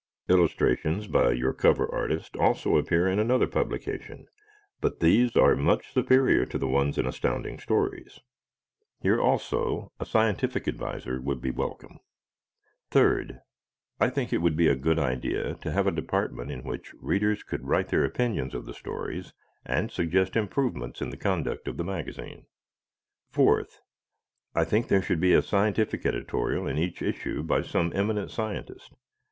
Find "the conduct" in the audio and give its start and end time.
21.11-21.67